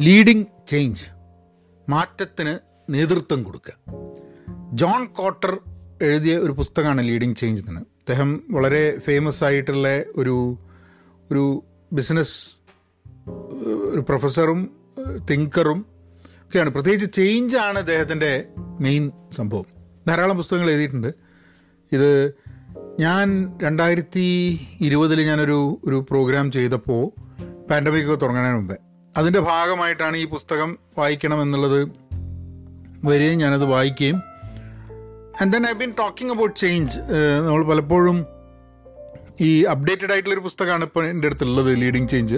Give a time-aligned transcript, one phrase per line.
[0.00, 1.06] Leading change
[1.88, 2.58] മാറ്റത്തിന്
[2.90, 3.94] നേതൃത്വം കൊടുക്കുക.
[4.72, 5.58] ജോൺ കോട്ടർ
[6.02, 7.80] എഴുതിയ ഒരു പുസ്തകമാണ് ലീഡിങ് ചേഞ്ച് എന്ന്.
[7.80, 10.58] അദ്ദേഹം വളരെ ഫേമസ് ആയിട്ടുള്ള ഒരു
[11.32, 12.50] ഒരു ബിസിനസ്
[13.92, 14.70] ഒരു പ്രൊഫസറും
[15.30, 15.86] തിങ്കറും
[16.24, 16.70] ഒക്കെയാണ്.
[16.70, 18.44] പ്രത്യേകിച്ച് ചേഞ്ച് ആണ് അദ്ദേഹത്തിന്റെ
[18.80, 19.66] മെയിൻ സംഭവം.
[20.08, 21.14] ധാരാളം പുസ്തകങ്ങൾ എഴുതിയിട്ടുണ്ട്.
[21.92, 22.34] ഇത്
[23.00, 27.10] ഞാൻ രണ്ടായിരത്തി ഇരുപതിൽ ഞാനൊരു ഒരു പ്രോഗ്രാം ചെയ്തപ്പോൾ
[27.70, 28.76] പാൻഡമിക് തുടങ്ങുന്നതിന് മുമ്പേ
[29.18, 31.88] അതിന്റെ ഭാഗമായിട്ടാണ് ഈ പുസ്തകം വായിക്കണം എന്നുള്ളത്
[33.04, 34.16] വരികയും ഞാനത് വായിക്കുകയും.
[35.40, 36.98] And then I been talking about change
[37.46, 38.26] നമ്മൾ പലപ്പോഴും
[39.40, 42.36] ഈ അപ്ഡേറ്റഡ് ആയിട്ടുള്ളൊരു പുസ്തകമാണ് ഇപ്പോൾ എന്റെ അടുത്തുള്ളത് ലീഡിങ് ചേഞ്ച്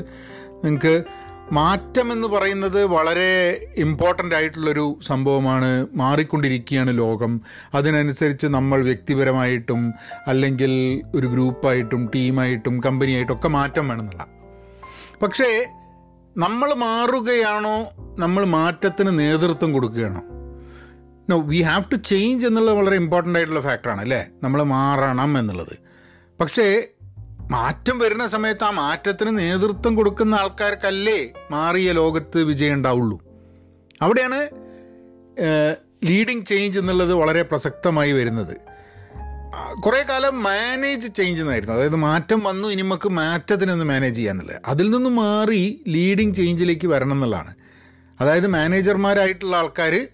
[0.64, 1.04] നിങ്ങൾക്ക്
[1.52, 3.30] മാറ്റം എന്ന് പറയുന്നത് വളരെ
[3.76, 5.86] ഇമ്പോർട്ടന്റ് ആയിട്ടുള്ളൊരു സംഭവമാണ്.
[5.94, 7.40] മാറിക്കൊണ്ടിരിക്കുകയാണ് ലോകം.
[7.74, 9.94] അതിനനുസരിച്ച് നമ്മൾ വ്യക്തിപരമായിട്ടും
[10.26, 14.26] അല്ലെങ്കിൽ ഒരു ഗ്രൂപ്പായിട്ടും ടീമായിട്ടും കമ്പനിയായിട്ടും ഒക്കെ മാറ്റം വേണമെന്നുള്ള
[15.22, 15.76] പക്ഷേ
[16.36, 17.90] നമ്മൾ മാറുകയാണോ?
[18.18, 20.22] നമ്മൾ മാറ്റത്തിന് നേതൃത്വം കൊടുക്കുകയാണോ?
[21.30, 24.28] No we have to change എന്നുള്ളത് വളരെ ഇമ്പോർട്ടന്റ് ആയിട്ടുള്ള ഫാക്ടറാണ് അല്ലേ?
[24.42, 25.76] നമ്മൾ മാറണം എന്നുള്ളത്.
[26.40, 26.88] പക്ഷേ
[27.50, 33.20] മാറ്റം വരുന്ന സമയത്ത് ആ മാറ്റത്തിന് നേതൃത്വം കൊടുക്കുന്ന ആൾക്കാർക്കല്ലേ മാറിയ ലോകത്ത് വിജയം ഉണ്ടാവുള്ളൂ.
[34.02, 34.48] അവിടെയാണ്
[36.04, 38.69] ലീഡിങ് ചേഞ്ച് എന്നുള്ളത് വളരെ പ്രസക്തമായി വരുന്നത്.
[39.84, 44.60] കുറേ കാലം മാനേജ് ചേഞ്ച് എന്നായിരുന്നു അതായത് മാറ്റം വന്നു ഇനി നമുക്ക് മാറ്റത്തിനൊന്ന് മാനേജ് ചെയ്യാന്നുള്ളത്.
[44.66, 47.54] അതിൽ നിന്ന് മാറി ലീഡിങ് ചേഞ്ചിലേക്ക് വരണം എന്നുള്ളതാണ്.
[48.20, 50.06] അതായത് മാനേജർമാരായിട്ടുള്ള ആൾക്കാർ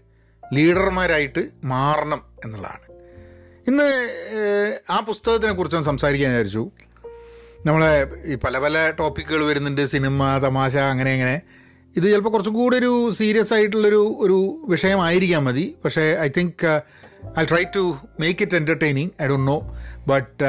[0.52, 2.92] ലീഡർമാരായിട്ട് മാറണം എന്നുള്ളതാണ്.
[3.68, 3.88] ഇന്ന്
[4.90, 6.70] ആ പുസ്തകത്തിനെ കുറിച്ച് സംസാരിക്കാൻ വിചാരിച്ചു.
[7.66, 9.86] നമ്മളെ ഈ പല പല ടോപ്പിക്കുകൾ വരുന്നുണ്ട്.
[9.86, 11.42] സിനിമ തമാശ അങ്ങനെ അങ്ങനെ.
[11.96, 15.76] ഇത് ചിലപ്പോൾ കുറച്ചും കൂടി ഒരു സീരിയസ് ആയിട്ടുള്ളൊരു ഒരു വിഷയമായിരിക്കാം മതി.
[15.84, 16.82] പക്ഷേ I think
[17.40, 19.74] I try to make it entertaining I do know
[20.06, 20.44] but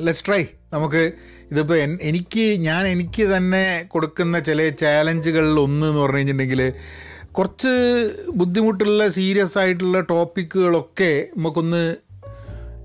[0.00, 1.12] let's try നമുക്ക്
[1.50, 6.72] ഇതിപ്പോൾ എനിക്ക് ഞാൻ എനിക്ക് തന്നെ കൊടുക്കുന്ന ചില ചാലഞ്ചുകളിൽ ഒന്ന് എന്ന് പറഞ്ഞു കഴിഞ്ഞിട്ടുണ്ടെങ്കിൽ
[7.32, 7.72] കുറച്ച്
[8.28, 11.96] ബുദ്ധിമുട്ടുള്ള സീരിയസ് ആയിട്ടുള്ള ടോപ്പിക്കുകളൊക്കെ നമുക്കൊന്ന്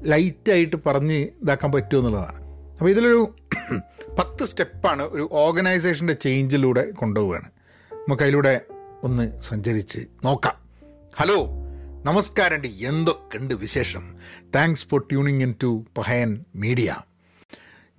[0.04, 2.40] ലൈറ്റായിട്ട് പറഞ്ഞ് ഇതാക്കാൻ പറ്റുമോ എന്നുള്ളതാണ്.
[2.73, 3.34] അപ്പോൾ ഇതിലൊരു
[4.20, 7.50] പത്ത് സ്റ്റെപ്പാണ് ഒരു ഓർഗനൈസേഷന്റെ ചേഞ്ചിലൂടെ കൊണ്ടുപോവുകയാണ്.
[7.92, 8.62] നമുക്ക് അതിലൂടെ
[9.04, 10.56] ഒന്ന് സഞ്ചരിച്ച് നോക്കാം.
[11.17, 11.67] ഹലോ
[12.06, 14.16] നമസ്കാരം എന്തൊക്കെയുണ്ട് വിശേഷം.
[14.56, 16.96] Thanks for tuning in to Pahayan media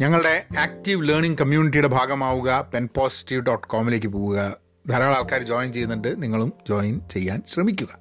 [0.01, 4.57] ഞങ്ങളുടെ ആക്റ്റീവ് ലേണിംഗ് കമ്മ്യൂണിറ്റിയുടെ ഭാഗമാവുക പെൻ പോസിറ്റീവ് ഡോട്ട് കോമിലേക്ക് പോവുക.
[4.89, 6.23] ധാരാളം ആൾക്കാർ ജോയിൻ ചെയ്യുന്നുണ്ട്.
[6.23, 7.99] നിങ്ങളും ജോയിൻ ചെയ്യാൻ ശ്രമിക്കുക.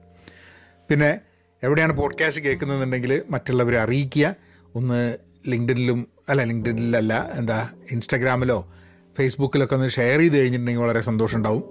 [0.89, 1.19] പിന്നെ
[1.63, 4.35] എവിടെയാണ് പോഡ്കാസ്റ്റ് കേൾക്കുന്നതെന്നുണ്ടെങ്കിൽ മറ്റുള്ളവരെ അറിയിക്കുക.
[4.75, 8.73] ഒന്ന് ലിങ്ക്ഡിനിലും അല്ല ലിങ്ക്ഡിനിലല്ല എന്താ ഇൻസ്റ്റാഗ്രാമിലോ
[9.17, 11.63] ഫേസ്ബുക്കിലൊക്കെ ഒന്ന് ഷെയർ ചെയ്ത് കഴിഞ്ഞിട്ടുണ്ടെങ്കിൽ വളരെ സന്തോഷം ഉണ്ടാവും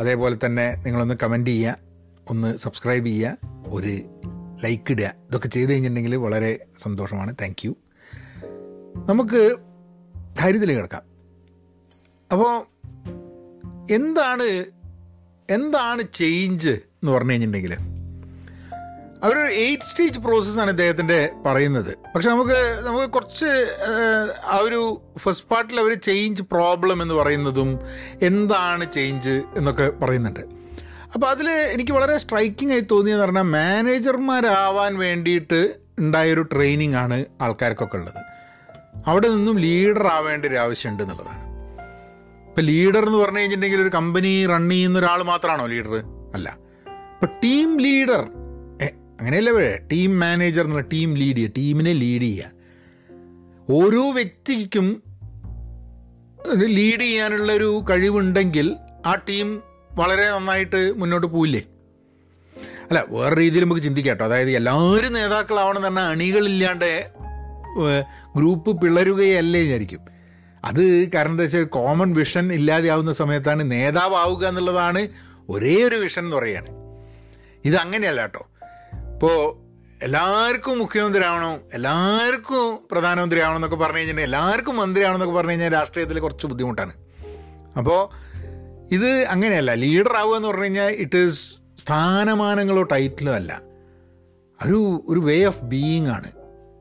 [0.00, 1.89] അതേപോലെ തന്നെ നിങ്ങളൊന്ന് കമന്റ് ചെയ്യുക.
[2.28, 3.36] ഒന്ന് സബ്സ്ക്രൈബ് ചെയ്യുക
[3.66, 3.88] ഒരു
[4.64, 5.04] ലൈക്ക് ഇടുക.
[5.04, 7.34] ഇതൊക്കെ ചെയ്ത് കഴിഞ്ഞിട്ടുണ്ടെങ്കിൽ വളരെ സന്തോഷമാണ്.
[7.42, 7.76] താങ്ക് യു
[9.08, 9.56] നമുക്ക്
[10.42, 11.02] കാര്യത്തിൽ കിടക്കാം.
[12.32, 12.66] അപ്പോൾ
[13.92, 14.64] എന്താണ്
[15.50, 17.76] എന്താണ് ചേഞ്ച് എന്ന് പറഞ്ഞു കഴിഞ്ഞിട്ടുണ്ടെങ്കിൽ
[19.22, 21.98] അവരൊരു എയ്റ്റ് സ്റ്റേജ് പ്രോസസ്സാണ് ഇദ്ദേഹത്തിന്റെ പറയുന്നത്.
[22.14, 23.76] പക്ഷെ നമുക്ക് നമുക്ക് കുറച്ച്
[24.44, 27.78] ആ ഒരു ഫസ്റ്റ് പാർട്ടിൽ അവർ ചേഞ്ച് പ്രോബ്ലം എന്ന് പറയുന്നതും
[28.22, 30.59] എന്താണ് ചേഞ്ച് എന്നൊക്കെ പറയുന്നുണ്ട്.
[31.14, 38.14] അപ്പോൾ അതിൽ എനിക്ക് വളരെ സ്ട്രൈക്കിംഗ് ആയി തോന്നിയെന്ന് പറഞ്ഞാൽ മാനേജർമാരാവാൻ വേണ്ടിയിട്ട് ഉണ്ടായൊരു ട്രെയിനിങ് ആണ് ആൾക്കാർക്കൊക്കെ ഉള്ളത്.
[39.06, 41.50] അവിടെ നിന്നും ലീഡർ ആവേണ്ട ഒരു ആവശ്യമുണ്ട് എന്നുള്ളതാണ്.
[42.48, 45.94] ഇപ്പം ലീഡർ എന്ന് പറഞ്ഞു കഴിഞ്ഞിട്ടുണ്ടെങ്കിൽ ഒരു കമ്പനി റൺ ചെയ്യുന്ന ഒരാൾ മാത്രമാണോ ലീഡർ
[46.34, 46.58] അല്ല.
[47.14, 48.20] ഇപ്പം ടീം ലീഡർ
[49.20, 52.50] അങ്ങനെയല്ല ടീം മാനേജർ എന്നുള്ള ടീം ലീഡ് ചെയ്യുക ടീമിനെ ലീഡ് ചെയ്യുക.
[53.70, 55.02] ഓരോ വ്യക്തിക്കും
[56.64, 61.62] ലീഡ് ചെയ്യാനുള്ള ഒരു കഴിവുണ്ടെങ്കിൽ ആ ടീം വളരെ നന്നായിട്ട് മുന്നോട്ട് പോയില്ലേ
[62.90, 64.24] അല്ല വേറെ രീതിയിൽ നമുക്ക് ചിന്തിക്കാം കേട്ടോ.
[64.24, 67.10] അതായത് എല്ലാവരും നേതാക്കളാവണം തന്നെ അണികളില്ലാണ്ട്
[68.36, 70.00] ഗ്രൂപ്പ് പിളരുകയല്ലേ വിചാരിക്കും.
[70.64, 75.08] അത് കാരണം എന്താ വെച്ചാൽ കോമൺ വിഷൻ ഇല്ലാതെയാവുന്ന സമയത്താണ് നേതാവാവുക എന്നുള്ളതാണ്
[75.48, 76.68] ഒരേ ഒരു വിഷൻ എന്ന് പറയുകയാണ്.
[77.64, 78.46] ഇത് അങ്ങനെയല്ല കേട്ടോ.
[79.12, 79.70] ഇപ്പോൾ
[80.04, 85.72] എല്ലാവർക്കും മുഖ്യമന്ത്രി ആവണം എല്ലാവർക്കും പ്രധാനമന്ത്രി ആവണം എന്നൊക്കെ പറഞ്ഞു കഴിഞ്ഞിട്ടുണ്ടെങ്കിൽ എല്ലാവർക്കും മന്ത്രി ആവണം എന്നൊക്കെ പറഞ്ഞു കഴിഞ്ഞാൽ
[85.72, 86.92] രാഷ്ട്രീയത്തിൽ കുറച്ച് ബുദ്ധിമുട്ടാണ്.
[87.76, 88.29] അപ്പോൾ
[88.92, 89.74] ഇത് അങ്ങനെയല്ല.
[89.74, 91.40] ലീഡർ ആവുക എന്ന് പറഞ്ഞു കഴിഞ്ഞാൽ ഇറ്റ് ഈസ്
[91.82, 93.52] സ്ഥാനമാനങ്ങളോ ടൈറ്റിലോ അല്ല.
[94.66, 94.78] ഒരു
[95.08, 96.30] ഒരു വേ ഓഫ് ബീയിങ് ആണ്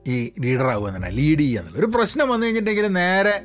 [0.07, 1.81] ഈ ലീഡർ ആവുക എന്ന് ലീഡ് ചെയ്യുക എന്നുള്ളത്.
[1.83, 3.35] ഒരു പ്രശ്നം വന്നു കഴിഞ്ഞിട്ടുണ്ടെങ്കിൽ നേരെ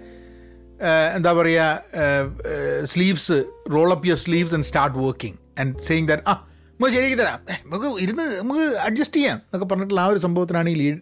[1.17, 3.37] എന്താ പറയുക sleeves
[3.73, 6.35] roll up your sleeves and start working and saying that ആ
[6.73, 7.41] നമുക്ക് ശരിയാക്കി തരാം.
[7.65, 11.01] നമുക്ക് ഇരുന്ന് നമുക്ക് അഡ്ജസ്റ്റ് ചെയ്യാം എന്നൊക്കെ പറഞ്ഞിട്ടുള്ള ആ ഒരു സംഭവത്തിനാണ് ഈ ലീഡ്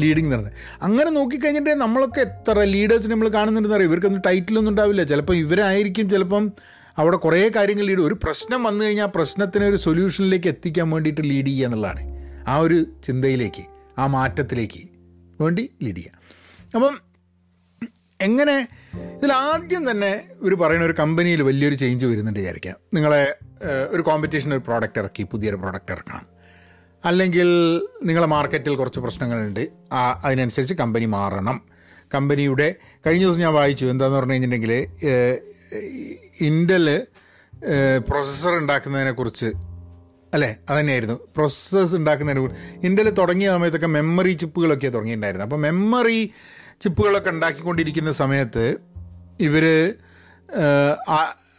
[0.00, 0.52] ലീഡിങ് എന്ന് പറഞ്ഞത്
[0.82, 3.90] അങ്ങനെ നോക്കിക്കഴിഞ്ഞിട്ട് നമ്മളൊക്കെ എത്ര ലീഡേഴ്സിനെ നമ്മൾ കാണുന്നുണ്ടെന്ന് അറിയാം.
[3.90, 5.02] ഇവർക്കൊന്നും ടൈറ്റിലൊന്നും ഉണ്ടാവില്ല.
[5.02, 6.52] ചിലപ്പോൾ ഇവരായിരിക്കും ചിലപ്പം
[6.98, 11.46] അവിടെ കുറേ കാര്യങ്ങൾ ലീഡ് ഒരു പ്രശ്നം വന്നു കഴിഞ്ഞാൽ ആ പ്രശ്നത്തിന് ഒരു സൊല്യൂഷനിലേക്ക് എത്തിക്കാൻ വേണ്ടിയിട്ട് ലീഡ്
[11.46, 12.02] ചെയ്യുക എന്നുള്ളതാണ്
[12.48, 13.64] ആ ഒരു ചിന്തയിലേക്ക്
[13.98, 14.80] ആ മാറ്റത്തിലേക്ക്
[15.40, 16.12] വേണ്ടി ലീഡ് ചെയ്യുക.
[16.74, 16.94] അപ്പം
[18.20, 18.68] എങ്ങനെ
[19.16, 22.76] ഇതിൽ ആദ്യം തന്നെ ഇവർ പറയുന്ന ഒരു കമ്പനിയിൽ വലിയൊരു ചേഞ്ച് വരുന്നുണ്ട് വിചാരിക്കാം.
[22.94, 23.34] നിങ്ങളെ
[23.88, 26.26] ഒരു കോമ്പറ്റീഷൻ ഒരു പ്രോഡക്റ്റ് ഇറക്കി പുതിയൊരു പ്രോഡക്റ്റ് ഇറക്കണം.
[27.04, 27.48] അല്ലെങ്കിൽ
[28.02, 29.68] നിങ്ങളെ മാർക്കറ്റിൽ കുറച്ച് പ്രശ്നങ്ങളുണ്ട്.
[29.92, 31.62] ആ അതിനനുസരിച്ച് കമ്പനി മാറണം.
[32.14, 32.74] കമ്പനിയുടെ
[33.06, 34.74] കഴിഞ്ഞ ദിവസം ഞാൻ വായിച്ചു എന്താന്ന് പറഞ്ഞു കഴിഞ്ഞിട്ടുണ്ടെങ്കിൽ
[36.40, 37.06] ഇന്റൽ
[38.08, 39.46] പ്രൊസസ്സർ ഉണ്ടാക്കുന്നതിനെക്കുറിച്ച്
[40.34, 40.56] അല്ലേ?
[40.70, 41.14] അതന്നെയായിരുന്നു.
[41.14, 42.48] പ്രോസസ്സേഴ്സ് ഉണ്ടാക്കുന്നതിന്
[42.84, 45.44] ഇന്ത്യയിൽ തുടങ്ങിയ സമയത്തൊക്കെ മെമ്മറി ചിപ്പുകളൊക്കെ തുടങ്ങിയിട്ടുണ്ടായിരുന്നു.
[45.44, 46.32] അപ്പോൾ മെമ്മറി
[46.82, 48.76] ചിപ്പുകളൊക്കെ ഉണ്ടാക്കിക്കൊണ്ടിരിക്കുന്ന സമയത്ത്
[49.40, 49.94] ഇവർ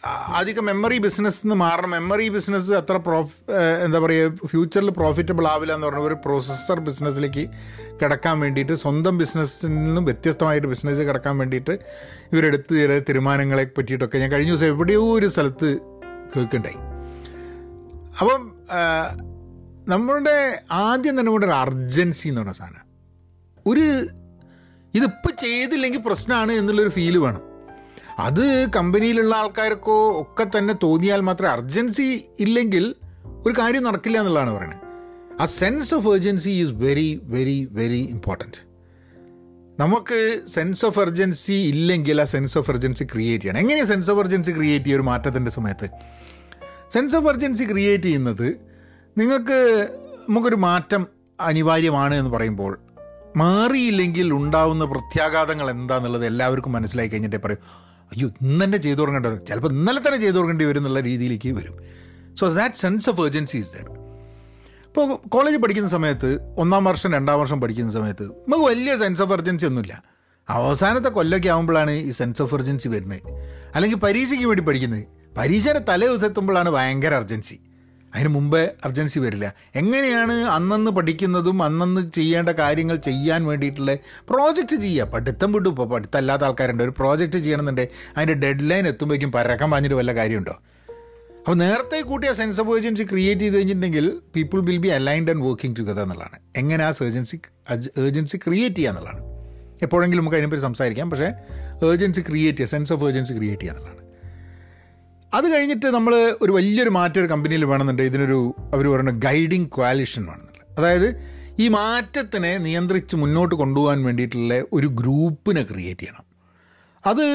[0.07, 1.91] അധികം മെമ്മറി ബിസിനസ് നിന്ന് മാറണം.
[1.91, 3.51] മെമ്മറി ബിസിനസ് അത്ര പ്രോഫ്
[3.83, 7.49] എന്താ പറയുക ഫ്യൂച്ചറിൽ പ്രോഫിറ്റബിൾ ആവില്ല എന്ന് പറഞ്ഞ ഒരു പ്രോസസ്സർ ബിസിനസ്സിലേക്ക്
[8.01, 11.79] കിടക്കാൻ വേണ്ടിയിട്ട് സ്വന്തം ബിസിനസ്സിൽ നിന്നും വ്യത്യസ്തമായിട്ട് ബിസിനസ് കിടക്കാൻ വേണ്ടിയിട്ട്
[12.31, 15.77] ഇവരെടുത്ത് ചില തീരുമാനങ്ങളെ പറ്റിയിട്ടൊക്കെ ഞാൻ കഴിഞ്ഞ ദിവസം എവിടെയോ ഒരു സ്ഥലത്ത്
[16.35, 16.79] കേൾക്കുണ്ടായി
[18.19, 18.51] അപ്പം
[19.87, 22.85] നമ്മളുടെ ആദ്യം തന്നെ കൊണ്ട് ഒരു അർജൻസി എന്ന് പറഞ്ഞ സാധനം.
[23.67, 23.85] ഒരു
[24.93, 27.52] ഇതിപ്പോൾ ചെയ്തില്ലെങ്കിൽ പ്രശ്നമാണ് എന്നുള്ളൊരു ഫീൽ വേണം.
[28.19, 32.95] അത് കമ്പനിയിലുള്ള ആൾക്കാർക്കോ ഒക്കെ തന്നെ തോന്നിയാൽ മാത്രമേ അർജൻസി ഇല്ലെങ്കിൽ
[33.45, 34.79] ഒരു കാര്യം നടക്കില്ല എന്നുള്ളതാണ് പറയുന്നത്.
[35.41, 38.73] ആ sense of urgency is very very very important
[39.79, 43.59] നമുക്ക് സെൻസ് ഓഫ് എർജൻസി ഇല്ലെങ്കിൽ ആ സെൻസ് ഓഫ് എർജൻസി ക്രിയേറ്റ് ചെയ്യണം.
[43.59, 45.89] എങ്ങനെയാണ് സെൻസ് ഓഫ് എർജൻസി ക്രിയേറ്റ് ചെയ്യുക ഒരു മാറ്റത്തിന്റെ സമയത്ത്.
[46.89, 48.59] സെൻസ് ഓഫ് എർജൻസി ക്രിയേറ്റ് ചെയ്യുന്നത്
[49.17, 49.89] നിങ്ങൾക്ക്
[50.29, 51.07] നമുക്കൊരു മാറ്റം
[51.39, 52.79] അനിവാര്യമാണ് എന്ന് പറയുമ്പോൾ
[53.37, 57.82] മാറിയില്ലെങ്കിൽ ഉണ്ടാവുന്ന പ്രത്യാഘാതങ്ങൾ എന്താണെന്നുള്ളത് എല്ലാവർക്കും മനസ്സിലായി കഴിഞ്ഞിട്ടേ പറയും.
[58.11, 59.45] അയ്യോ ഇന്ന് തന്നെ ചെയ്തു തുടങ്ങേണ്ടി വരും.
[59.45, 61.75] ചിലപ്പോൾ ഇന്നലെ തന്നെ ചെയ്തു തുടങ്ങേണ്ടി വരും എന്നുള്ള രീതിയിലേക്ക് വരും.
[62.35, 63.89] So that sense of urgency is that
[64.87, 69.65] ഇപ്പോൾ കോളേജിൽ പഠിക്കുന്ന സമയത്ത് ഒന്നാം വർഷം രണ്ടാം വർഷം പഠിക്കുന്ന സമയത്ത് നമുക്ക് വലിയ സെൻസ് ഓഫ് എർജൻസി
[69.65, 70.03] ഒന്നുമില്ല.
[70.49, 73.21] അവസാനത്തെ കൊല്ലൊക്കെ ആകുമ്പോഴാണ് ഈ സെൻസ് ഓഫ് എർജൻസി വരുന്നത്.
[73.75, 75.05] അല്ലെങ്കിൽ പരീക്ഷയ്ക്ക് വേണ്ടി പഠിക്കുന്നത്.
[75.37, 77.59] പരീക്ഷയുടെ തലേ ദിവസം എത്തുമ്പോഴാണ് ഭയങ്കര അർജൻസി
[78.15, 79.53] അതിന് മുമ്പേ അർജൻസി വരില്ല.
[79.75, 83.95] എങ്ങനെയാണ് അന്നന്ന് പഠിക്കുന്നതും അന്നന്ന് ചെയ്യേണ്ട കാര്യങ്ങൾ ചെയ്യാൻ വേണ്ടിയിട്ടുള്ള
[84.29, 85.05] പ്രോജക്റ്റ് ചെയ്യുക?
[85.05, 86.83] പഠിത്തം വിട്ടു ഇപ്പോൾ പഠിത്തമല്ലാത്ത ആൾക്കാരുണ്ട്.
[86.83, 90.51] ഒരു പ്രോജക്റ്റ് ചെയ്യണമെന്നുണ്ടെങ്കിൽ അതിന്റെ ഡെഡ് ലൈൻ എത്തുമ്പോഴേക്കും പരക്കം പറഞ്ഞിട്ട് വല്ല കാര്യമുണ്ടോ?
[90.51, 95.77] അപ്പോൾ നേരത്തെ കൂട്ടിയ സെൻസ് ഓഫ് ഏർജൻസി ക്രിയേറ്റ് ചെയ്ത് കഴിഞ്ഞിട്ടുണ്ടെങ്കിൽ people will be aligned and working
[95.79, 96.39] together എന്നുള്ളതാണ്.
[96.55, 97.39] എങ്ങനെ ആ ഏർജൻസി
[97.99, 99.23] ഏർജൻസി ക്രിയേറ്റ് ചെയ്യുക എന്നുള്ളതാണ്.
[99.81, 101.09] എപ്പോഴെങ്കിലും നമുക്ക് അതിനെപ്പറ്റി സംസാരിക്കാം.
[101.09, 101.31] പക്ഷേ
[101.89, 104.02] ഏർജൻസി ക്രിയേറ്റ് ചെയ്യുക സെൻസ് ഓഫ് ഏർജൻസി ക്രിയേറ്റ് ചെയ്യുക എന്നുള്ളതാണ്.
[105.33, 108.01] അത് കഴിഞ്ഞിട്ട് നമ്മൾ ഒരു വലിയൊരു മാറ്റം ഒരു കമ്പനിയിൽ വേണമെന്നുണ്ട്.
[108.01, 108.39] ഇതിനൊരു
[108.73, 111.07] അവർ പറയുന്ന ഗൈഡിങ് ക്വാലിഷൻ വേണമെന്നുള്ളത് അതായത്
[111.59, 116.25] ഈ മാറ്റത്തിനെ നിയന്ത്രിച്ച് മുന്നോട്ട് കൊണ്ടുപോകാൻ വേണ്ടിയിട്ടുള്ള ഒരു ഗ്രൂപ്പിനെ ക്രിയേറ്റ് ചെയ്യണം.
[117.03, 117.25] അത്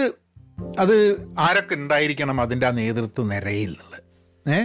[0.79, 0.95] അത്
[1.39, 4.03] ആരൊക്കെ ഉണ്ടായിരിക്കണം അതിന്റെ ആ നേതൃത്വ നിരയിൽ നിന്നുള്ളത്.
[4.47, 4.61] ഏ?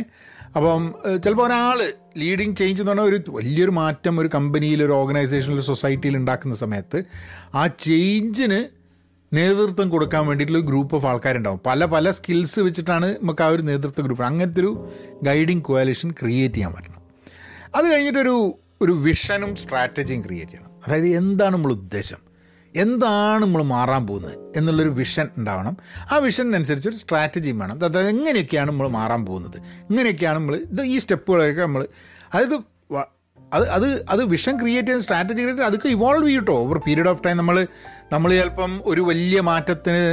[0.56, 0.82] അപ്പം
[1.24, 1.78] ചിലപ്പോൾ ഒരാൾ
[2.18, 7.00] ലീഡിങ് ചേഞ്ച് എന്ന് പറഞ്ഞാൽ ഒരു വലിയൊരു മാറ്റം ഒരു കമ്പനിയിൽ ഒരു ഓർഗനൈസേഷനിൽ സൊസൈറ്റിയിൽ ഉണ്ടാക്കുന്ന സമയത്ത്
[7.54, 8.60] ആ ചേഞ്ചിന്
[9.34, 11.60] നേതൃത്വം കൊടുക്കാൻ വേണ്ടിയിട്ടുള്ള ഒരു ഗ്രൂപ്പ് ഓഫ് ആൾക്കാരുണ്ടാവും.
[11.66, 14.94] പല പല സ്കിൽസ് വെച്ചിട്ടാണ് നമുക്ക് ആ ഒരു നേതൃത്വ ഗ്രൂപ്പ് അങ്ങനത്തെ ഒരു
[15.24, 17.02] ഗൈഡിങ് കോയാലിഷൻ ക്രിയേറ്റ് ചെയ്യാൻ പറ്റണം.
[17.76, 20.72] അത് കഴിഞ്ഞിട്ടൊരു ഒരു വിഷനും സ്ട്രാറ്റജിയും ക്രിയേറ്റ് ചെയ്യണം.
[20.88, 22.18] അതായത് എന്താണ് നമ്മൾ ഉദ്ദേശം?
[22.76, 24.54] എന്താണ് നമ്മൾ മാറാൻ പോകുന്നത്?
[24.56, 25.78] എന്നുള്ളൊരു വിഷൻ ഉണ്ടാവണം.
[26.12, 27.76] ആ വിഷനനുസരിച്ച് ഒരു സ്ട്രാറ്റജിയും വേണം.
[27.76, 29.58] അതായത് എങ്ങനെയൊക്കെയാണ് നമ്മൾ മാറാൻ പോകുന്നത്?
[29.60, 31.88] ഇങ്ങനെയൊക്കെയാണ് നമ്മൾ ഇത് ഈ സ്റ്റെപ്പുകളൊക്കെ നമ്മൾ
[32.34, 32.60] അതായത്
[33.54, 36.54] അത് അത് അത് വിഷൻ ക്രിയേറ്റ് ചെയ്യുന്ന സ്ട്രാറ്റജി ക്രിയേറ്റ് അതൊക്കെ ഇവോൾവ് ചെയ്യട്ടോ.
[36.64, 37.68] ഓവർ പീരീഡ് ഓഫ് ടൈം നമ്മൾ
[38.14, 40.04] നമ്മൾ ചിലപ്പം ഒരു വലിയ മാറ്റത്തിന്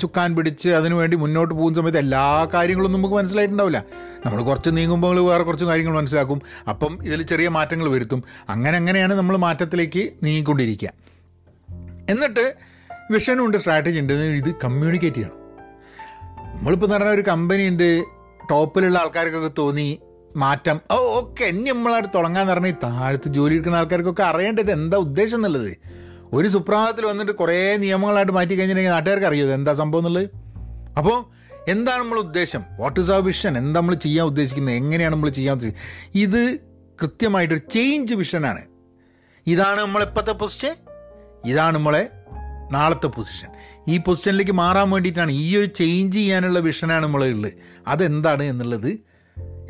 [0.00, 3.84] ചുക്കാൻ പിടിച്ച് അതിനു വേണ്ടി മുന്നോട്ട് പോകുന്ന സമയത്ത് എല്ലാ കാര്യങ്ങളും നമുക്ക് മനസ്സിലായിട്ടുണ്ടാവില്ല.
[4.26, 6.42] നമ്മൾ കുറച്ച് നീങ്ങുമ്പോൾ വേറെ കുറച്ച് കാര്യങ്ങൾ മനസ്സിലാക്കും.
[6.68, 8.24] അപ്പം ഇതിൽ ചെറിയ മാറ്റങ്ങൾ വരുത്തും.
[8.48, 10.90] അങ്ങനെ അങ്ങനെയാണ് നമ്മൾ മാറ്റത്തിലേക്ക് നീങ്ങിക്കൊണ്ടിരിക്കുക.
[12.10, 12.54] എന്നിട്ട്
[13.10, 15.38] വിഷനും ഉണ്ട് സ്ട്രാറ്റജി ഉണ്ട് ഇത് കമ്മ്യൂണിക്കേറ്റ് ചെയ്യണം.
[16.56, 18.04] നമ്മളിപ്പോൾ എന്ന് പറഞ്ഞാൽ ഒരു കമ്പനി ഉണ്ട്
[18.50, 19.98] ടോപ്പിലുള്ള ആൾക്കാർക്കൊക്കെ തോന്നി
[20.42, 20.76] മാറ്റം.
[20.94, 25.72] ഓ ഓക്കെ ഇനി നമ്മളായിട്ട് തുടങ്ങാന്ന് പറഞ്ഞാൽ ഈ താഴത്ത് ജോലി എടുക്കുന്ന ആൾക്കാർക്കൊക്കെ അറിയേണ്ടത് എന്താ ഉദ്ദേശം എന്നുള്ളത്.
[26.32, 30.26] ഒരു സുപ്രഭാതത്തിൽ വന്നിട്ട് കുറേ നിയമങ്ങളായിട്ട് മാറ്റി കഴിഞ്ഞിട്ടുണ്ടെങ്കിൽ നാട്ടുകാർക്ക് അറിയോ എന്താ സംഭവം എന്നുള്ളത്?
[30.98, 31.16] അപ്പോൾ
[31.68, 32.62] എന്താണ് നമ്മൾ ഉദ്ദേശം?
[32.80, 34.74] വാട്ട് ഇസ് ആ വിഷൻ എന്താ നമ്മൾ ചെയ്യാൻ ഉദ്ദേശിക്കുന്നത്?
[34.74, 36.60] എങ്ങനെയാണ് നമ്മൾ ചെയ്യാൻ ഉദ്ദേശിക്കുന്നത് ഇത്
[37.02, 38.62] കൃത്യമായിട്ടൊരു ചേഞ്ച് വിഷനാണ്
[39.46, 40.74] ഇതാണ് നമ്മളിപ്പോഴത്തെ പൊസിഷൻ
[41.44, 42.04] ഇതാണ് നമ്മളെ
[42.72, 43.48] നാളത്തെ പൊസിഷൻ
[43.88, 47.52] ഈ പൊസിഷനിലേക്ക് മാറാൻ വേണ്ടിയിട്ടാണ് ഈ ഒരു ചേഞ്ച് ചെയ്യാനുള്ള വിഷനാണ് നമ്മളുള്ളത്
[47.86, 48.90] അതെന്താണ് എന്നുള്ളത്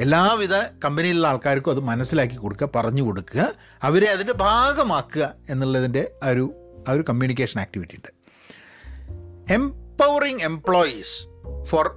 [0.01, 6.53] എല്ലാവിധ കമ്പനിയിലുള്ള ആൾക്കാർക്കും അത് മനസ്സിലാക്കി കൊടുക്കുക പറഞ്ഞു കൊടുക്കുക അവരെ അതിന്റെ ഭാഗമാക്കുക എന്നുള്ളതിന്റെ ആ ഒരു
[6.89, 8.09] ആ ഒരു കമ്മ്യൂണിക്കേഷൻ ആക്ടിവിറ്റി ഉണ്ട്.
[9.53, 11.29] Empowering employees
[11.65, 11.89] for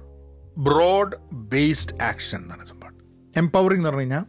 [0.58, 2.96] broad based action എന്നാണ് സംഭവം.
[3.36, 4.24] എംപവറിങ് എന്ന് പറഞ്ഞു കഴിഞ്ഞാൽ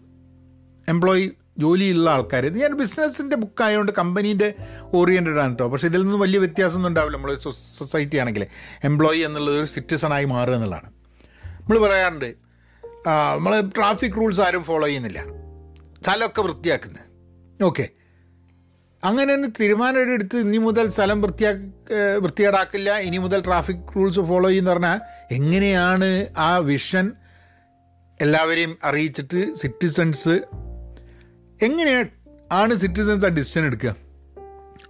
[0.89, 4.53] എംപ്ലോയി ജോലിയുള്ള ആൾക്കാർ ഇത് ഞാൻ ബിസിനസ്സിന്റെ ബുക്കായതുകൊണ്ട് കമ്പനീന്റെ
[4.93, 7.17] ഓറിയന്റഡ് ആണ് കേട്ടോ പക്ഷേ ഇതിൽ നിന്ന് വലിയ വ്യത്യാസമൊന്നും ഉണ്ടാവില്ല.
[7.17, 8.47] നമ്മൾ സൊസൈറ്റി ആണെങ്കിൽ
[8.83, 10.91] എംപ്ലോയി എന്നുള്ളത് ഒരു സിറ്റിസണായി മാറുക എന്നുള്ളതാണ്.
[11.55, 12.48] നമ്മൾ പറയാറുണ്ട്
[13.07, 15.19] നമ്മൾ ട്രാഫിക് റൂൾസ് ആരും ഫോളോ ചെയ്യുന്നില്ല.
[16.01, 17.05] സ്ഥലമൊക്കെ വൃത്തിയാക്കുന്നത്
[17.63, 17.89] ഓക്കെ
[19.03, 21.51] അങ്ങനെ ഒന്ന് തീരുമാനം എടുത്ത് ഇനി മുതൽ സ്ഥലം വൃത്തിയാ
[22.23, 22.97] വൃത്തികേടാക്കില്ല.
[22.97, 24.99] ഇനി മുതൽ ട്രാഫിക് റൂൾസ് ഫോളോ ചെയ്യുന്ന പറഞ്ഞാൽ
[25.31, 27.11] എങ്ങനെയാണ് ആ വിഷൻ
[28.21, 30.35] എല്ലാവരെയും അറിയിച്ചിട്ട് സിറ്റിസൺസ്
[31.61, 32.09] എങ്ങനെയാണ്
[32.51, 33.95] ആണ് സിറ്റിസൺസ് ആ ഡിസിഷൻ എടുക്കുക?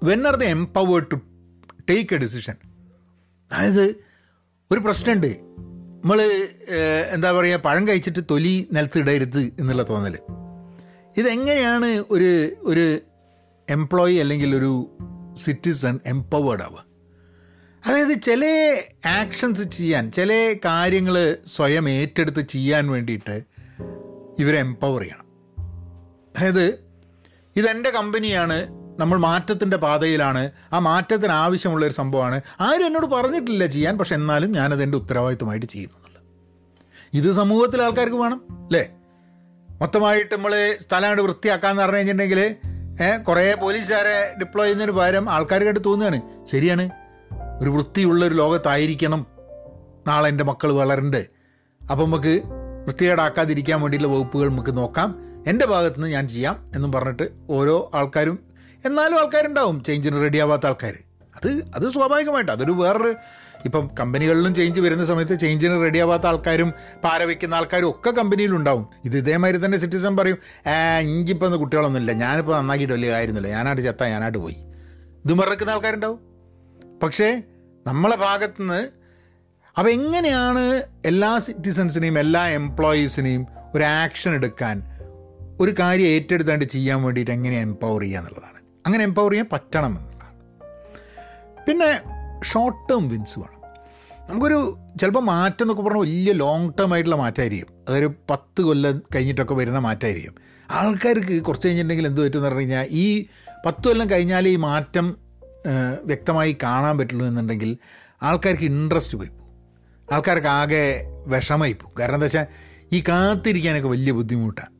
[0.03, 1.15] When are the empowered to
[1.89, 2.55] take a decision
[3.51, 3.95] അതായത്
[4.71, 5.31] ഒരു പ്രശ്നമുണ്ട്.
[5.99, 6.21] നമ്മൾ
[7.11, 10.17] എന്താ പറയുക പഴം കഴിച്ചിട്ട് തൊലി നിലത്തിടരുത് എന്നുള്ള തോന്നൽ
[11.17, 12.99] ഇതെങ്ങനെയാണ് ഒരു ഒരു
[13.69, 14.91] എംപ്ലോയി അല്ലെങ്കിൽ ഒരു
[15.41, 16.85] സിറ്റിസൺ എംപവേർഡ് ആവുക?
[17.85, 18.45] അതായത് ചില
[19.05, 23.41] ആക്ഷൻസ് ചെയ്യാൻ ചില കാര്യങ്ങൾ സ്വയം ഏറ്റെടുത്ത് ചെയ്യാൻ വേണ്ടിയിട്ട്
[24.39, 25.25] ഇവരെ എംപവർ ചെയ്യണം.
[26.37, 26.65] അതായത്
[27.55, 30.51] ഇതെന്റെ കമ്പനിയാണ് നമ്മൾ മാറ്റത്തിന്റെ പാതയിലാണ്.
[30.73, 32.41] ആ മാറ്റത്തിന് ആവശ്യമുള്ള ഒരു സംഭവമാണ്.
[32.59, 36.23] ആരും എന്നോട് പറഞ്ഞിട്ടില്ല ചെയ്യാൻ പക്ഷെ എന്നാലും ഞാനത് എന്റെ ഉത്തരവാദിത്വമായിട്ട് ചെയ്യുന്നുള്ളൂ
[37.13, 38.89] ഇത് സമൂഹത്തിലെ ആൾക്കാർക്ക് വേണം അല്ലേ?
[39.81, 42.55] മൊത്തമായിട്ട് നമ്മൾ സ്ഥലമായിട്ട് വൃത്തിയാക്കാന്ന് പറഞ്ഞു കഴിഞ്ഞിട്ടുണ്ടെങ്കിൽ
[43.27, 46.21] കുറേ പോലീസുകാരെ ഡിപ്ലോയ് ചെയ്യുന്നതിന് പകരം ആൾക്കാർക്കായിട്ട് തോന്നുകയാണ്.
[46.51, 46.89] ശരിയാണ്.
[47.61, 49.27] ഒരു വൃത്തിയുള്ള ഒരു ലോകത്തായിരിക്കണം
[50.07, 51.27] നാളെ എന്റെ മക്കൾ വളരണ്ട്.
[51.91, 52.41] അപ്പം നമുക്ക്
[52.85, 55.15] വൃത്തികേടാക്കാതിരിക്കാൻ വേണ്ടിയിട്ടുള്ള വകുപ്പുകൾ നമുക്ക് നോക്കാം.
[55.47, 58.39] എന്റെ ഭാഗത്തുനിന്ന് ഞാൻ ചെയ്യാം എന്നും പറഞ്ഞിട്ട് ഓരോ ആൾക്കാരും
[58.85, 59.83] എന്നാലും ആൾക്കാരുണ്ടാവും.
[59.83, 60.95] ചേഞ്ചിന് റെഡി ആവാത്ത ആൾക്കാർ
[61.35, 62.51] അത് അത് സ്വാഭാവികമായിട്ട്.
[62.51, 63.15] അതൊരു വേറൊരു
[63.65, 68.87] ഇപ്പം കമ്പനികളിലും ചേഞ്ച് വരുന്ന സമയത്ത് ചേഞ്ചിന് റെഡി ആവാത്ത ആൾക്കാരും പാര വയ്ക്കുന്ന ആൾക്കാരും ഒക്കെ കമ്പനിയിലുണ്ടാവും.
[69.05, 70.37] ഇത് ഇതേമാതിരി തന്നെ സിറ്റിസൺ പറയും
[71.01, 72.11] ഇഞ്ചിപ്പോൾ കുട്ടികളൊന്നുമില്ല.
[72.11, 73.55] ഞാനിപ്പോൾ നന്നാക്കിയിട്ട് വലിയ കാര്യമൊന്നുമില്ല.
[73.55, 74.55] ഞാനായിട്ട് ചെത്താ ഞാനായിട്ട് പോയി.
[75.25, 76.19] ഇത് മറക്കുന്ന ആൾക്കാരുണ്ടാവും.
[77.03, 77.43] പക്ഷേ
[77.87, 78.99] നമ്മളെ ഭാഗത്തുനിന്ന്
[79.77, 84.83] അപ്പോൾ എങ്ങനെയാണ് എല്ലാ സിറ്റിസൺസിനെയും എല്ലാ എംപ്ലോയീസിനെയും ഒരു ആക്ഷൻ എടുക്കാൻ
[85.59, 88.58] ഒരു കാര്യം ഏറ്റെടുത്താണ്ട് ചെയ്യാൻ വേണ്ടിയിട്ട് എങ്ങനെ എംപവർ ചെയ്യുക എന്നുള്ളതാണ്
[88.89, 90.35] അങ്ങനെ എംപവർ ചെയ്യാൻ പറ്റണം എന്നുള്ളതാണ്
[91.67, 91.89] പിന്നെ
[92.43, 93.55] ഷോർട്ട് ടേം വിൻസ് വേണം.
[94.29, 94.59] നമുക്കൊരു
[94.99, 100.35] ചിലപ്പോൾ മാറ്റം എന്നൊക്കെ പറഞ്ഞാൽ വലിയ ലോങ് ടേം ആയിട്ടുള്ള മാറ്റമായിരിക്കും അതൊരു പത്ത് കൊല്ലം കഴിഞ്ഞിട്ടൊക്കെ വരുന്ന മാറ്റമായിരിക്കും
[100.71, 103.25] ആൾക്കാർക്ക് കുറച്ച് കഴിഞ്ഞിട്ടുണ്ടെങ്കിൽ എന്ത് പറ്റുമെന്ന് പറഞ്ഞു കഴിഞ്ഞാൽ ഈ
[103.65, 105.17] പത്ത് കൊല്ലം കഴിഞ്ഞാൽ ഈ മാറ്റം
[106.03, 107.77] വ്യക്തമായി കാണാൻ പറ്റുള്ളൂ എന്നുണ്ടെങ്കിൽ
[108.23, 109.55] ആൾക്കാർക്ക് ഇൻട്രസ്റ്റ് പോയി പോകും.
[110.13, 110.83] ആൾക്കാർക്ക് ആകെ
[111.27, 111.93] വിഷമായി പോകും.
[111.99, 112.45] കാരണം എന്താ വെച്ചാൽ
[112.93, 114.78] ഈ കാത്തിരിക്കാനൊക്കെ വലിയ ബുദ്ധിമുട്ടാണ്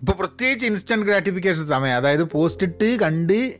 [0.00, 1.96] ഇപ്പോൾ പ്രത്യേകിച്ച് ഇൻസ്റ്റന്റ് ഗ്രാറ്റിഫിക്കേഷൻ സമയം.
[1.96, 3.56] അതായത് പോസ്റ്റ് ഇട്ട് കണ്ട്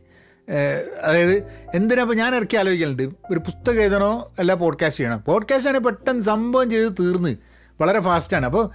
[1.03, 1.43] അതായത്
[1.75, 3.03] എന്തിനാ ഇപ്പോൾ ഞാൻ ഇറക്കി ആലോചിക്കലുണ്ട്?
[3.03, 5.23] ഒരു പുസ്തകം എഴുതണോ അല്ല പോഡ്കാസ്റ്റ് ചെയ്യണം?
[5.27, 7.35] പോഡ്കാസ്റ്റ് ആണെങ്കിൽ പെട്ടെന്ന് സംഭവം ചെയ്ത് തീർന്ന്.
[7.81, 8.69] വളരെ ഫാസ്റ്റാണ് അപ്പോൾ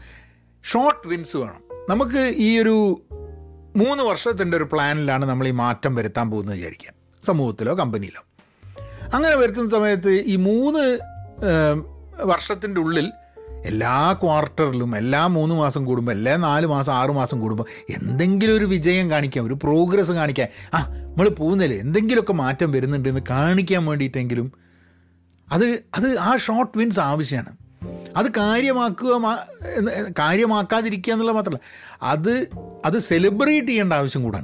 [0.64, 1.62] ഷോർട്ട് വിൻസ് വേണം.
[1.90, 3.02] നമുക്ക് ഈ ഒരു
[3.76, 8.24] മൂന്ന് വർഷത്തിന്റെ ഒരു പ്ലാനിലാണ് നമ്മൾ ഈ മാറ്റം വരുത്താൻ പോകുന്നത് വിചാരിക്കാം സമൂഹത്തിലോ കമ്പനിയിലോ
[9.14, 10.98] അങ്ങനെ വരുത്തുന്ന സമയത്ത് ഈ മൂന്ന്
[12.20, 13.12] വർഷത്തിന്റെ ഉള്ളിൽ
[13.64, 19.10] എല്ലാ ക്വാർട്ടറിലും എല്ലാ മൂന്ന് മാസം കൂടുമ്പോൾ എല്ലാ നാല് മാസം ആറ് മാസം കൂടുമ്പോൾ എന്തെങ്കിലും ഒരു വിജയം
[19.10, 20.48] കാണിക്കാം ഒരു പ്രോഗ്രസ് കാണിക്കാൻ.
[20.74, 24.52] ആ നമ്മൾ പോകുന്നില്ലേ എന്തെങ്കിലുമൊക്കെ മാറ്റം വരുന്നുണ്ട് എന്ന് കാണിക്കാൻ വേണ്ടിയിട്ടെങ്കിലും
[25.52, 27.56] അത് അത് ആ ഷോർട്ട് വിൻസ് ആവശ്യമാണ്
[28.16, 29.38] അത് കാര്യമാക്കുക
[30.18, 31.60] കാര്യമാക്കാതിരിക്കുക എന്നുള്ള മാത്രമല്ല
[32.02, 32.50] അത്
[32.84, 34.38] അത് സെലിബ്രേറ്റ് ചെയ്യേണ്ട ആവശ്യം കൂടെ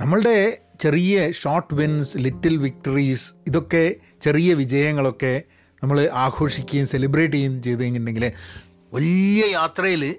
[0.00, 5.44] നമ്മളുടെ ചെറിയ ഷോർട്ട് വിൻസ് ലിറ്റിൽ വിക്ടറീസ് ഇതൊക്കെ ചെറിയ വിജയങ്ങളൊക്കെ
[5.82, 8.32] നമ്മൾ ആഘോഷിക്കുകയും സെലിബ്രേറ്റ് ചെയ്യുകയും ചെയ്ത് കഴിഞ്ഞിട്ടുണ്ടെങ്കിൽ
[8.94, 10.16] വലിയ യാത്രയിൽ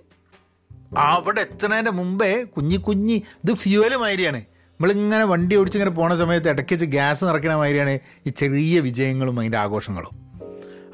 [0.97, 4.37] അവിടെ എത്തുന്നതിന്റെ മുമ്പേ കുഞ്ഞി കുഞ്ഞി ഇത് ഫ്യൂവൽ മാതിരിയാണ്.
[4.39, 9.57] നമ്മളിങ്ങനെ വണ്ടി ഓടിച്ച് ഇങ്ങനെ പോണ സമയത്ത് ഇടയ്ക്ക് വെച്ച് ഗ്യാസ് നിറയ്ക്കണ മാതിരിയാണ് ഈ ചെറിയ വിജയങ്ങളും അതിന്റെ
[9.57, 10.09] ആഘോഷങ്ങളും.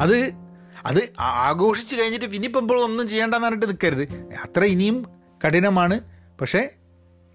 [0.02, 0.34] അത്
[0.86, 4.04] അത് ആഘോഷിച്ച് കഴിഞ്ഞിട്ട് ഇനിയിപ്പോൾ ഇപ്പോൾ ഒന്നും ചെയ്യേണ്ടെന്ന് പറഞ്ഞിട്ട് നിൽക്കരുത്
[4.44, 5.06] അത്ര ഇനിയും
[5.46, 6.00] കഠിനമാണ്.
[6.42, 6.70] പക്ഷേ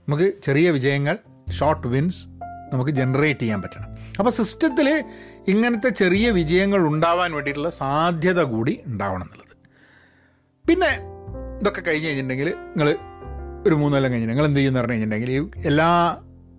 [0.08, 1.18] നമുക്ക് ചെറിയ വിജയങ്ങൾ
[1.52, 2.28] ഷോർട്ട് വിൻസ്
[2.74, 3.88] നമുക്ക് ജനറേറ്റ് ചെയ്യാൻ പറ്റണം.
[4.18, 4.88] അപ്പോൾ സിസ്റ്റത്തിൽ
[5.48, 9.56] ഇങ്ങനത്തെ ചെറിയ വിജയങ്ങൾ ഉണ്ടാവാൻ വേണ്ടിയിട്ടുള്ള സാധ്യത കൂടി ഉണ്ടാവണം എന്നുള്ളത്.
[10.64, 10.92] പിന്നെ
[11.60, 12.88] ഇതൊക്കെ കഴിഞ്ഞ് കഴിഞ്ഞിട്ടുണ്ടെങ്കിൽ നിങ്ങൾ
[13.66, 15.88] ഒരു മൂന്നെല്ലാം കഴിഞ്ഞ് നിങ്ങൾ എന്ത് ചെയ്യുമെന്ന് പറഞ്ഞു കഴിഞ്ഞിട്ടുണ്ടെങ്കിൽ എല്ലാ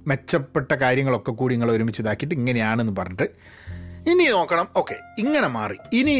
[0.07, 3.27] മെച്ചപ്പെട്ട കാര്യങ്ങളൊക്കെ കൂടി നിങ്ങൾ ഒരുമിച്ച് ഇതാക്കിയിട്ട് ഇങ്ങനെയാണെന്ന് പറഞ്ഞിട്ട്
[4.11, 4.67] ഇനി നോക്കണം.
[4.75, 5.77] ഓക്കെ ഇങ്ങനെ മാറി.
[5.99, 6.17] ഇനി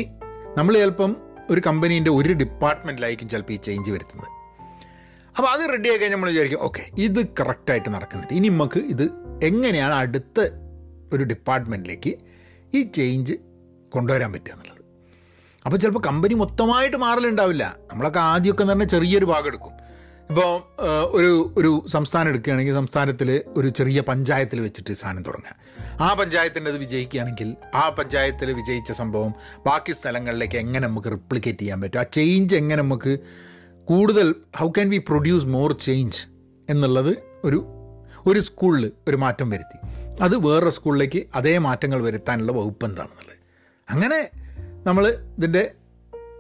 [0.57, 1.11] നമ്മൾ ചിലപ്പം
[1.49, 4.29] ഒരു കമ്പനീന്റെ ഒരു ഡിപ്പാർട്ട്മെന്റിലായിരിക്കും ചിലപ്പോൾ ഈ ചേഞ്ച് വരുത്തുന്നത്.
[5.37, 8.33] അപ്പോൾ അത് റെഡി ആയി കഴിഞ്ഞാൽ നമ്മൾ വിചാരിക്കും ഓക്കെ ഇത് കറക്റ്റായിട്ട് നടക്കുന്നുണ്ട്.
[8.33, 9.03] ഇനി നമുക്ക് ഇത്
[9.43, 10.39] എങ്ങനെയാണ് അടുത്ത
[11.13, 12.13] ഒരു ഡിപ്പാർട്ട്മെന്റിലേക്ക്
[12.73, 13.33] ഈ ചേഞ്ച്
[13.89, 14.81] കൊണ്ടുവരാൻ പറ്റുക എന്നുള്ളത്?
[15.65, 17.77] അപ്പോൾ ചിലപ്പോൾ കമ്പനി മൊത്തമായിട്ട് മാറലുണ്ടാവില്ല.
[17.91, 19.73] നമ്മളൊക്കെ ആദ്യമൊക്കെ എന്ന് പറഞ്ഞാൽ ചെറിയൊരു ഭാഗം എടുക്കും.
[20.29, 20.51] ഇപ്പോൾ
[21.05, 25.55] ഒരു ഒരു സംസ്ഥാനം എടുക്കുകയാണെങ്കിൽ സംസ്ഥാനത്തിൽ ഒരു ചെറിയ പഞ്ചായത്തിൽ വെച്ചിട്ട് സാധനം തുടങ്ങുക.
[26.01, 29.33] ആ പഞ്ചായത്തിന്റെ അത് വിജയിക്കുകയാണെങ്കിൽ ആ പഞ്ചായത്തിൽ വിജയിച്ച സംഭവം
[29.65, 31.99] ബാക്കി സ്ഥലങ്ങളിലേക്ക് എങ്ങനെ നമുക്ക് റിപ്ലിക്കേറ്റ് ചെയ്യാൻ പറ്റും?
[31.99, 33.13] ആ ചേഞ്ച് എങ്ങനെ നമുക്ക്
[33.85, 36.21] കൂടുതൽ how can we produce more change
[36.69, 37.65] എന്നുള്ളത് ഒരു
[38.27, 39.77] ഒരു സ്കൂളിൽ ഒരു മാറ്റം വരുത്തി.
[40.21, 43.35] അത് വേറൊരു സ്കൂളിലേക്ക് അതേ മാറ്റങ്ങൾ വരുത്താനുള്ള വകുപ്പ് എന്താണെന്നുള്ളത്.
[43.89, 44.31] അങ്ങനെ
[44.85, 45.73] നമ്മൾ ഇതിന്റെ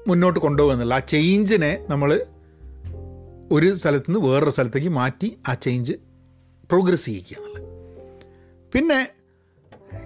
[0.07, 2.25] മുന്നോട്ട് കൊണ്ടുപോകുന്നുള്ള ആ ചേഞ്ചിനെ നമ്മൾ
[3.51, 5.93] ഒരു സ്ഥലത്ത് നിന്ന് വേറൊരു സ്ഥലത്തേക്ക് മാറ്റി ആ ചേഞ്ച്
[6.71, 7.61] പ്രോഗ്രസ് ചെയ്യിക്കുക എന്നുള്ളത്
[8.73, 8.99] പിന്നെ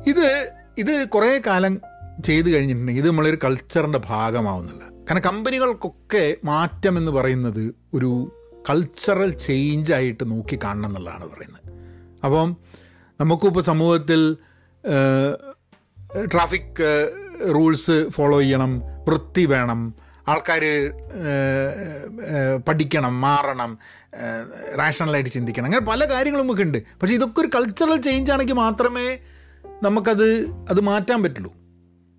[0.08, 1.81] ഇത് ഇത് കുറേ കാലം
[2.24, 4.84] ചെയ്ത് കഴിഞ്ഞിട്ടുണ്ടെങ്കിൽ ഇത് നമ്മളൊരു കൾച്ചറിന്റെ ഭാഗമാവുന്നില്ല.
[5.10, 8.32] കാരണം കമ്പനികൾക്കൊക്കെ മാറ്റം എന്ന് പറയുന്നത് ഒരു
[8.70, 11.63] കൾച്ചറൽ ചേഞ്ച് ആയിട്ട് നോക്കി കാണണം എന്നുള്ളതാണ് പറയുന്നത്.
[12.25, 12.58] അപ്പം
[13.22, 14.38] നമുക്കിപ്പോൾ സമൂഹത്തിൽ
[16.34, 16.84] ട്രാഫിക്
[17.56, 19.94] റൂൾസ് ഫോളോ ചെയ്യണം വൃത്തി വേണം
[20.28, 20.63] ആൾക്കാർ
[22.68, 23.78] പഠിക്കണം മാറണം
[24.78, 26.78] റാഷണലായിട്ട് ചിന്തിക്കണം അങ്ങനെ പല കാര്യങ്ങളും നമുക്കുണ്ട്.
[27.01, 29.18] പക്ഷേ ഇതൊക്കെ ഒരു കൾച്ചറൽ ചേഞ്ച് ആണെങ്കിൽ മാത്രമേ
[29.84, 30.30] നമുക്കത്
[30.70, 31.51] അത് മാറ്റാൻ പറ്റുള്ളൂ.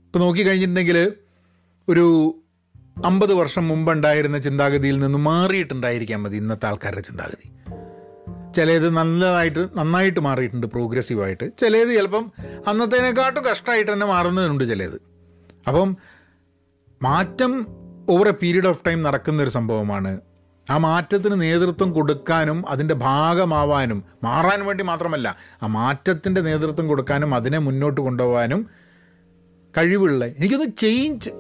[0.07, 1.13] ഇപ്പോൾ നോക്കിക്കഴിഞ്ഞിട്ടുണ്ടെങ്കിൽ
[1.89, 2.07] ഒരു
[3.04, 7.49] അമ്പത് വർഷം മുമ്പുണ്ടായിരുന്ന ചിന്താഗതിയിൽ നിന്ന് മാറിയിട്ടുണ്ടായിരിക്കാൻ മതി ഇന്നത്തെ ആൾക്കാരുടെ ചിന്താഗതി.
[8.52, 11.50] ചിലത് നല്ലതായിട്ട് നന്നായിട്ട് മാറിയിട്ടുണ്ട് പ്രോഗ്രസീവായിട്ട്.
[11.59, 12.33] ചിലത് ചിലപ്പം
[12.66, 15.02] അന്നത്തേനെക്കാട്ടും കഷ്ടമായിട്ട് തന്നെ മാറുന്നതുണ്ട് ചിലത്.
[15.69, 15.97] അപ്പം
[17.02, 17.66] മാറ്റം
[18.11, 20.21] over a period of time നടക്കുന്നൊരു സംഭവമാണ്.
[20.71, 28.00] ആ മാറ്റത്തിന് നേതൃത്വം കൊടുക്കാനും അതിന്റെ ഭാഗമാവാനും മാറാൻ വേണ്ടി മാത്രമല്ല ആ മാറ്റത്തിന്റെ നേതൃത്വം കൊടുക്കാനും അതിനെ മുന്നോട്ട്
[28.00, 28.66] കൊണ്ടുപോകാനും
[29.78, 31.30] കഴിവുള്ള എനിക്കൊന്ന് ചേഞ്ച്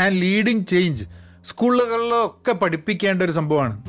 [0.00, 1.04] ആൻഡ് ലീഡിങ് ചേഞ്ച്
[1.44, 3.84] സ്കൂളുകളിലൊക്കെ പഠിപ്പിക്കേണ്ട ഒരു സംഭവമാണ്.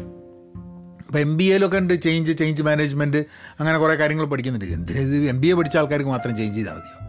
[1.02, 3.18] ഇപ്പോൾ എം ബി എയിലൊക്കെ ഉണ്ട് ചേഞ്ച് ചേഞ്ച് മാനേജ്മെന്റ്
[3.60, 4.74] അങ്ങനെ കുറേ കാര്യങ്ങൾ പഠിക്കുന്നുണ്ട്.
[4.74, 7.08] എന്തിനത് എം ബി എ പഠിച്ച ആൾക്കാർക്ക് മാത്രം ചേഞ്ച് ചെയ്താൽ മതിയോ?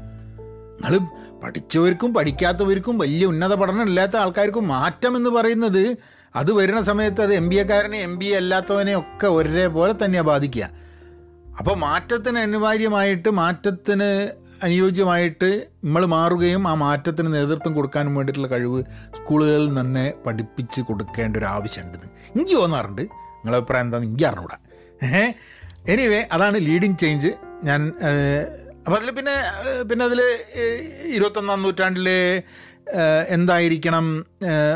[0.74, 0.98] നിങ്ങൾ
[1.42, 5.96] പഠിച്ചവർക്കും പഠിക്കാത്തവർക്കും വലിയ ഉന്നത പഠനം ഇല്ലാത്ത ആൾക്കാർക്കും മാറ്റം എന്ന് പറയുന്നത്
[6.36, 10.70] അത് വരുന്ന സമയത്ത് അത് എം ബി എക്കാരനെ എം ബി എ അല്ലാത്തവനെ ഒക്കെ ഒരേപോലെ തന്നെയാണ് ബാധിക്കുക.
[11.58, 14.30] അപ്പോൾ മാറ്റത്തിന് അനിവാര്യമായിട്ട് മാറ്റത്തിന്
[14.62, 15.48] അനുയോജ്യമായിട്ട്
[15.84, 18.80] നമ്മൾ മാറുകയും ആ മാറ്റത്തിന് നേതൃത്വം കൊടുക്കാനും വേണ്ടിയിട്ടുള്ള കഴിവ്
[19.16, 24.56] സ്കൂളുകളിൽ തന്നെ പഠിപ്പിച്ച് കൊടുക്കേണ്ട ഒരു ആവശ്യമുണ്ടെന്ന് എനിക്ക് തോന്നാറുണ്ട് നിങ്ങളെ അഭിപ്രായം എന്താണെന്ന് എനിക്ക് അറിഞ്ഞൂടാ.
[25.86, 27.30] എനിവേ അതാണ് ലീഡിങ് ചേഞ്ച്
[27.64, 27.80] ഞാൻ
[28.86, 29.34] അപ്പോൾ അതിൽ പിന്നെ
[29.90, 30.20] പിന്നെ അതിൽ
[31.16, 32.08] ഇരുപത്തൊന്നാം നൂറ്റാണ്ടിൽ
[33.28, 34.06] എന്തായിരിക്കണം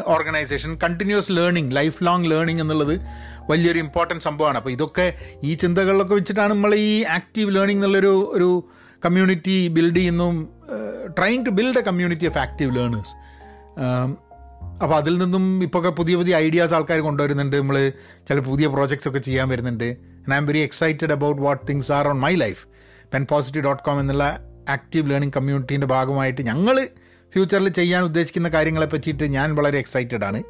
[0.07, 2.95] organisation continuous learning life long learning എന്നുള്ളത്
[3.51, 4.59] വലിയൊരു ഇമ്പോർട്ടന്റ് സംഭവമാണ്.
[4.59, 5.07] അപ്പോൾ ഇതൊക്കെ
[5.45, 8.49] ഈ ചിന്തകളിലൊക്കെ വെച്ചിട്ടാണ് നമ്മൾ ഈ ആക്റ്റീവ് ലേണിംഗ് എന്നുള്ളൊരു ഒരു
[9.05, 10.49] കമ്മ്യൂണിറ്റി ബിൽഡ് ചെയ്യുന്നതും
[11.19, 13.15] trying to build a community of active learners
[14.83, 17.57] അപ്പോൾ അതിൽ നിന്നും ഇപ്പോൾ പുതിയ പുതിയ ഐഡിയാസ് ആൾക്കാർ കൊണ്ടുവരുന്നുണ്ട്.
[17.57, 17.93] നമ്മൾ
[18.29, 19.85] ചില പുതിയ പ്രോജക്ട്സ് ഒക്കെ ചെയ്യാൻ വരുന്നുണ്ട്.
[19.85, 22.67] And I'm very excited about what things are on my life
[23.15, 26.89] pen positive dot com എന്നുള്ള ആക്റ്റീവ് ലേണിംഗ് കമ്മ്യൂണിറ്റീന്റെ ഭാഗമായിട്ട് ഞങ്ങൾ
[27.33, 30.43] ഫ്യൂച്ചറിൽ ചെയ്യാൻ ഉദ്ദേശിക്കുന്ന കാര്യങ്ങളെ പറ്റിയിട്ട് ഞാൻ വളരെ എക്സൈറ്റഡ് ആണ്.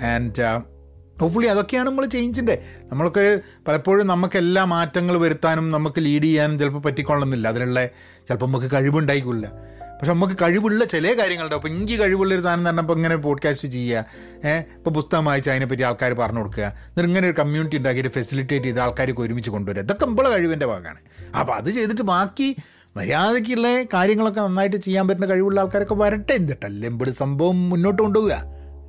[0.00, 0.73] ആൻഡ്
[1.20, 7.48] ഹോപ്പ്ഫുള്ളി അതൊക്കെയാണ് നമ്മൾ ചേഞ്ചിന്റെ നമ്മൾക്ക് പലപ്പോഴും നമുക്ക് എല്ലാ മാറ്റങ്ങൾ വരുത്താനും നമുക്ക് ലീഡ് ചെയ്യാനും ചിലപ്പോൾ പറ്റിക്കൊള്ളുന്നില്ല
[7.48, 7.86] അതിനുള്ള
[8.28, 9.52] ചിലപ്പോൾ നമുക്ക് കഴിവുണ്ടായിക്കില്ല.
[9.94, 11.54] പക്ഷെ നമുക്ക് കഴിവുള്ള ചില കാര്യങ്ങളുണ്ട്.
[11.54, 14.04] അപ്പോൾ എനിക്ക് കഴിവുള്ള ഒരു സാധനം തന്നെ ഇപ്പോൾ ഇങ്ങനെ പോഡ്കാസ്റ്റ് ചെയ്യുക.
[14.44, 16.62] ഏഹ് ഇപ്പോൾ പുസ്തകം വായിച്ച് അതിനെപ്പറ്റി ആൾക്കാർ പറഞ്ഞു കൊടുക്കുക.
[16.62, 19.82] എന്നിട്ട് ഇങ്ങനെ ഒരു കമ്മ്യൂണിറ്റി ഉണ്ടാക്കിയിട്ട് ഫെസിലിറ്റേറ്റ് ചെയ്ത് ആൾക്കാർക്ക് ഒരുമിച്ച് കൊണ്ടുവരിക.
[19.82, 20.98] ഇതൊക്കെ നമ്മളെ കഴിവിന്റെ ഭാഗമാണ്.
[21.36, 22.56] അപ്പോൾ അത് ചെയ്തിട്ട് ബാക്കി
[22.96, 26.32] മര്യാദയ്ക്കുള്ള കാര്യങ്ങളൊക്കെ നന്നായിട്ട് ചെയ്യാൻ പറ്റുന്ന കഴിവുള്ള ആൾക്കാരൊക്കെ വരട്ടെ.
[26.32, 28.44] എന്നിട്ടല്ലേ ഇവിടെ സംഭവം മുന്നോട്ട് കൊണ്ടുപോവുക.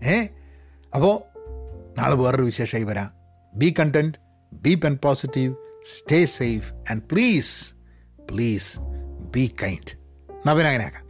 [0.05, 0.27] ഏഹ്
[0.95, 1.34] അപ്പോൾ
[1.97, 3.11] നാളെ വേറൊരു വിശേഷമായി വരാം.
[3.55, 4.17] Be content
[4.53, 5.55] be pen positive
[5.93, 7.73] stay safe and please
[8.31, 8.79] please
[9.31, 9.97] be kind
[10.47, 11.04] നവനങ്ങനെയാക്കാം